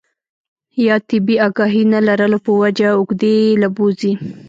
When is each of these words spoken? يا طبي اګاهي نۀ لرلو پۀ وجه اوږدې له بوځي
يا 0.85 0.95
طبي 1.11 1.35
اګاهي 1.45 1.81
نۀ 1.91 1.99
لرلو 2.07 2.39
پۀ 2.45 2.51
وجه 2.61 2.87
اوږدې 2.95 3.35
له 3.61 3.67
بوځي 3.75 4.11